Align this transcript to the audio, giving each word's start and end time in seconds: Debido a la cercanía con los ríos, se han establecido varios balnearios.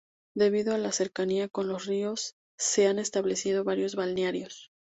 Debido 0.33 0.73
a 0.73 0.79
la 0.79 0.91
cercanía 0.91 1.47
con 1.47 1.67
los 1.67 1.85
ríos, 1.85 2.33
se 2.57 2.87
han 2.87 2.97
establecido 2.97 3.63
varios 3.63 3.93
balnearios. 3.93 4.71